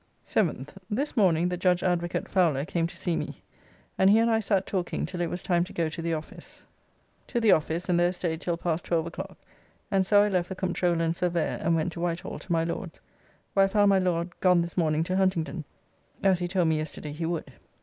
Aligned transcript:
7th. 0.25 0.69
This 0.89 1.15
morning 1.15 1.47
the 1.49 1.57
judge 1.57 1.83
Advocate 1.83 2.27
Fowler 2.27 2.65
came 2.65 2.87
to 2.87 2.97
see 2.97 3.15
me, 3.15 3.43
and 3.99 4.09
he 4.09 4.17
and 4.17 4.31
I 4.31 4.39
sat 4.39 4.65
talking 4.65 5.05
till 5.05 5.21
it 5.21 5.29
was 5.29 5.43
time 5.43 5.63
to 5.65 5.73
go 5.73 5.89
to 5.89 6.01
the 6.01 6.15
office. 6.15 6.65
To 7.27 7.39
the 7.39 7.51
office 7.51 7.87
and 7.87 7.99
there 7.99 8.11
staid 8.11 8.41
till 8.41 8.57
past 8.57 8.85
12 8.85 9.05
o'clock, 9.05 9.37
and 9.91 10.03
so 10.03 10.23
I 10.23 10.29
left 10.29 10.49
the 10.49 10.55
Comptroller 10.55 11.05
and 11.05 11.15
Surveyor 11.15 11.59
and 11.61 11.75
went 11.75 11.91
to 11.91 11.99
Whitehall 11.99 12.39
to 12.39 12.51
my 12.51 12.63
Lord's, 12.63 12.99
where 13.53 13.65
I 13.65 13.67
found 13.67 13.89
my 13.89 13.99
Lord 13.99 14.31
gone 14.39 14.61
this 14.61 14.75
morning 14.75 15.03
to 15.03 15.17
Huntingdon, 15.17 15.65
as 16.23 16.39
he 16.39 16.47
told 16.47 16.69
me 16.69 16.77
yesterday 16.77 17.11
he 17.11 17.27
would. 17.27 17.53